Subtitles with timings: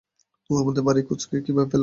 [0.49, 1.79] ও আমাদের বাড়ির খোঁজ কীভাবে পেলো?